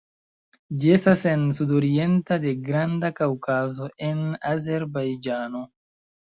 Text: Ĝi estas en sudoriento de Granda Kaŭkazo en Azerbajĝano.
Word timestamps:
Ĝi 0.83 0.87
estas 0.95 1.21
en 1.31 1.43
sudoriento 1.57 2.39
de 2.47 2.55
Granda 2.71 3.13
Kaŭkazo 3.21 3.93
en 4.11 4.27
Azerbajĝano. 4.57 5.67